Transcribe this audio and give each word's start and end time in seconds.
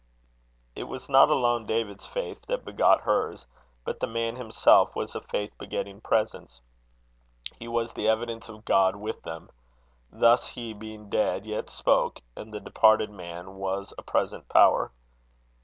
It 0.75 0.85
was 0.85 1.09
not 1.09 1.29
alone 1.29 1.67
David's 1.67 2.07
faith 2.07 2.47
that 2.47 2.65
begot 2.65 3.01
hers, 3.01 3.45
but 3.85 3.99
the 3.99 4.07
man 4.07 4.35
himself 4.35 4.95
was 4.95 5.13
a 5.13 5.21
faith 5.21 5.53
begetting 5.59 6.01
presence. 6.01 6.59
He 7.59 7.67
was 7.67 7.93
the 7.93 8.07
evidence 8.07 8.49
of 8.49 8.65
God 8.65 8.95
with 8.95 9.21
them. 9.21 9.51
Thus 10.11 10.47
he, 10.47 10.73
being 10.73 11.07
dead, 11.11 11.45
yet 11.45 11.69
spoke, 11.69 12.21
and 12.35 12.51
the 12.51 12.59
departed 12.59 13.11
man 13.11 13.57
was 13.57 13.93
a 13.95 14.01
present 14.01 14.49
power. 14.49 14.91